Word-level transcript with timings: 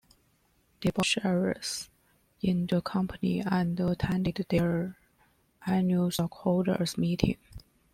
They 0.81 0.89
bought 0.89 1.05
shares 1.05 1.87
in 2.41 2.65
the 2.65 2.81
company 2.81 3.39
and 3.41 3.79
attended 3.79 4.47
their 4.49 4.97
annual 5.67 6.09
stockholder's 6.09 6.97
meeting. 6.97 7.37